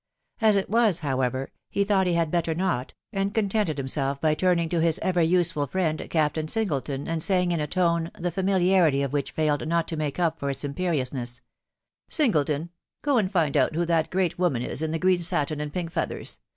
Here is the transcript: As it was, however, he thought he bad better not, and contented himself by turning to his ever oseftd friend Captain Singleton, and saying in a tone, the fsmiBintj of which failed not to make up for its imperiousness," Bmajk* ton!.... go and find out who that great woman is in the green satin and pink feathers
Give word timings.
As 0.41 0.55
it 0.55 0.67
was, 0.67 1.01
however, 1.01 1.51
he 1.69 1.83
thought 1.83 2.07
he 2.07 2.15
bad 2.15 2.31
better 2.31 2.55
not, 2.55 2.95
and 3.13 3.35
contented 3.35 3.77
himself 3.77 4.19
by 4.19 4.33
turning 4.33 4.67
to 4.69 4.81
his 4.81 4.97
ever 5.03 5.21
oseftd 5.21 5.69
friend 5.69 6.07
Captain 6.09 6.47
Singleton, 6.47 7.07
and 7.07 7.21
saying 7.21 7.51
in 7.51 7.59
a 7.59 7.67
tone, 7.67 8.09
the 8.17 8.31
fsmiBintj 8.31 9.05
of 9.05 9.13
which 9.13 9.29
failed 9.29 9.67
not 9.67 9.87
to 9.89 9.95
make 9.97 10.17
up 10.17 10.39
for 10.39 10.49
its 10.49 10.63
imperiousness," 10.63 11.41
Bmajk* 12.09 12.45
ton!.... 12.47 12.69
go 13.03 13.19
and 13.19 13.31
find 13.31 13.55
out 13.55 13.75
who 13.75 13.85
that 13.85 14.09
great 14.09 14.39
woman 14.39 14.63
is 14.63 14.81
in 14.81 14.89
the 14.89 14.97
green 14.97 15.19
satin 15.21 15.61
and 15.61 15.71
pink 15.71 15.91
feathers 15.91 16.39